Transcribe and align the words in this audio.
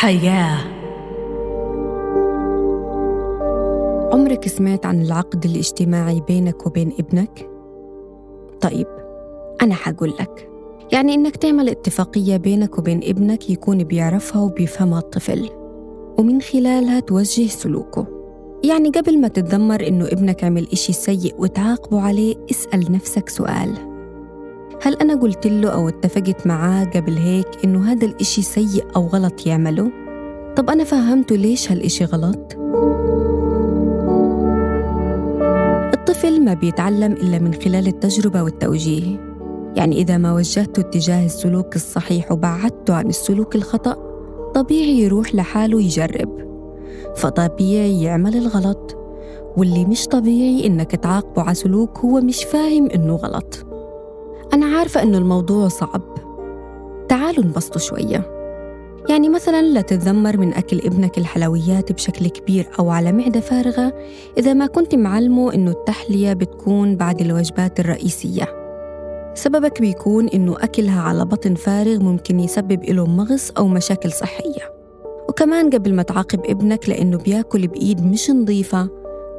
حياة. 0.00 0.58
عمرك 4.12 4.48
سمعت 4.48 4.86
عن 4.86 5.02
العقد 5.02 5.44
الاجتماعي 5.44 6.22
بينك 6.28 6.66
وبين 6.66 6.92
ابنك؟ 6.98 7.50
طيب 8.60 8.86
أنا 9.62 9.74
حقول 9.74 10.14
لك. 10.20 10.48
يعني 10.92 11.14
إنك 11.14 11.36
تعمل 11.36 11.68
اتفاقية 11.68 12.36
بينك 12.36 12.78
وبين 12.78 13.00
ابنك 13.04 13.50
يكون 13.50 13.84
بيعرفها 13.84 14.42
وبيفهمها 14.42 14.98
الطفل 14.98 15.50
ومن 16.18 16.40
خلالها 16.40 17.00
توجه 17.00 17.46
سلوكه. 17.46 18.06
يعني 18.64 18.88
قبل 18.88 19.20
ما 19.20 19.28
تتذمر 19.28 19.86
إنه 19.86 20.04
ابنك 20.04 20.44
عمل 20.44 20.68
إشي 20.72 20.92
سيء 20.92 21.34
وتعاقبه 21.38 22.00
عليه 22.00 22.36
اسأل 22.50 22.92
نفسك 22.92 23.28
سؤال. 23.28 23.95
هل 24.82 24.94
أنا 24.94 25.14
قلت 25.14 25.46
له 25.46 25.68
أو 25.68 25.88
اتفقت 25.88 26.46
معاه 26.46 26.84
قبل 26.84 27.16
هيك 27.18 27.46
إنه 27.64 27.92
هذا 27.92 28.06
الإشي 28.06 28.42
سيء 28.42 28.84
أو 28.96 29.06
غلط 29.06 29.46
يعمله؟ 29.46 29.90
طب 30.56 30.70
أنا 30.70 30.84
فهمته 30.84 31.36
ليش 31.36 31.72
هالإشي 31.72 32.04
غلط؟ 32.04 32.56
الطفل 35.94 36.44
ما 36.44 36.54
بيتعلم 36.54 37.12
إلا 37.12 37.38
من 37.38 37.54
خلال 37.54 37.86
التجربة 37.86 38.42
والتوجيه 38.42 39.20
يعني 39.76 39.96
إذا 39.96 40.18
ما 40.18 40.34
وجهته 40.34 40.80
اتجاه 40.80 41.26
السلوك 41.26 41.76
الصحيح 41.76 42.32
وبعدته 42.32 42.94
عن 42.94 43.06
السلوك 43.06 43.56
الخطأ 43.56 43.96
طبيعي 44.54 44.98
يروح 45.00 45.34
لحاله 45.34 45.82
يجرب 45.82 46.46
فطبيعي 47.16 48.02
يعمل 48.02 48.36
الغلط 48.36 48.96
واللي 49.56 49.84
مش 49.84 50.06
طبيعي 50.06 50.66
إنك 50.66 50.90
تعاقبه 50.96 51.42
على 51.42 51.54
سلوك 51.54 51.98
هو 51.98 52.20
مش 52.20 52.44
فاهم 52.44 52.90
إنه 52.90 53.16
غلط 53.16 53.66
أنا 54.56 54.78
عارفة 54.78 55.02
إنه 55.02 55.18
الموضوع 55.18 55.68
صعب. 55.68 56.02
تعالوا 57.08 57.44
نبسطه 57.44 57.80
شوية. 57.80 58.30
يعني 59.08 59.28
مثلا 59.28 59.62
لا 59.62 59.80
تتذمر 59.80 60.36
من 60.36 60.54
أكل 60.54 60.78
ابنك 60.78 61.18
الحلويات 61.18 61.92
بشكل 61.92 62.28
كبير 62.28 62.68
أو 62.78 62.90
على 62.90 63.12
معدة 63.12 63.40
فارغة 63.40 63.94
إذا 64.38 64.52
ما 64.52 64.66
كنت 64.66 64.94
معلمه 64.94 65.54
إنه 65.54 65.70
التحلية 65.70 66.32
بتكون 66.32 66.96
بعد 66.96 67.20
الوجبات 67.20 67.80
الرئيسية. 67.80 68.44
سببك 69.34 69.80
بيكون 69.80 70.28
إنه 70.28 70.56
أكلها 70.60 71.00
على 71.00 71.24
بطن 71.24 71.54
فارغ 71.54 71.98
ممكن 71.98 72.40
يسبب 72.40 72.84
له 72.84 73.06
مغص 73.06 73.50
أو 73.50 73.68
مشاكل 73.68 74.12
صحية. 74.12 74.72
وكمان 75.28 75.70
قبل 75.70 75.94
ما 75.94 76.02
تعاقب 76.02 76.40
ابنك 76.44 76.88
لأنه 76.88 77.18
بياكل 77.18 77.66
بإيد 77.66 78.06
مش 78.06 78.30
نظيفة 78.30 78.88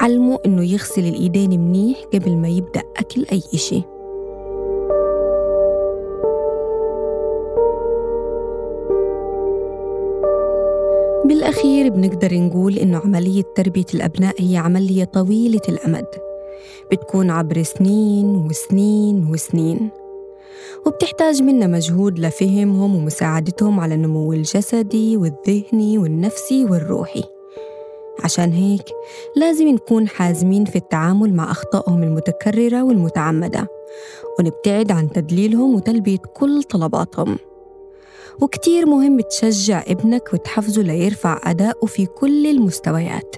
علمه 0.00 0.38
إنه 0.46 0.72
يغسل 0.72 1.06
الإيدين 1.06 1.60
منيح 1.60 1.98
قبل 2.14 2.36
ما 2.36 2.48
يبدأ 2.48 2.82
أكل 2.96 3.26
أي 3.32 3.42
إشي. 3.54 3.97
بالأخير 11.28 11.88
بنقدر 11.88 12.34
نقول 12.34 12.78
إنه 12.78 12.98
عملية 12.98 13.42
تربية 13.56 13.84
الأبناء 13.94 14.34
هي 14.38 14.56
عملية 14.56 15.04
طويلة 15.04 15.60
الأمد. 15.68 16.06
بتكون 16.92 17.30
عبر 17.30 17.62
سنين 17.62 18.26
وسنين 18.26 19.30
وسنين. 19.30 19.90
وبتحتاج 20.86 21.42
منا 21.42 21.66
مجهود 21.66 22.18
لفهمهم 22.18 22.94
ومساعدتهم 22.94 23.80
على 23.80 23.94
النمو 23.94 24.32
الجسدي 24.32 25.16
والذهني 25.16 25.98
والنفسي 25.98 26.64
والروحي. 26.64 27.24
عشان 28.24 28.52
هيك 28.52 28.88
لازم 29.36 29.68
نكون 29.68 30.08
حازمين 30.08 30.64
في 30.64 30.76
التعامل 30.76 31.34
مع 31.34 31.50
أخطائهم 31.50 32.02
المتكررة 32.02 32.82
والمتعمدة 32.82 33.68
ونبتعد 34.38 34.92
عن 34.92 35.12
تدليلهم 35.12 35.74
وتلبية 35.74 36.18
كل 36.18 36.62
طلباتهم. 36.62 37.38
وكتير 38.42 38.86
مهم 38.86 39.20
تشجع 39.20 39.82
ابنك 39.88 40.30
وتحفزه 40.32 40.82
ليرفع 40.82 41.40
أداؤه 41.44 41.86
في 41.86 42.06
كل 42.06 42.46
المستويات. 42.46 43.36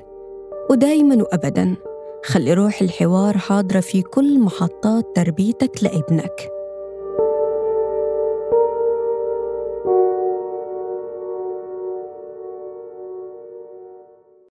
ودايما 0.71 1.23
وأبدا 1.23 1.77
خلي 2.25 2.55
روح 2.55 2.83
الحوار 2.83 3.39
حاضرة 3.39 3.81
في 3.81 4.03
كل 4.03 4.41
محطات 4.41 5.17
تربيتك 5.17 5.83
لابنك. 5.83 6.60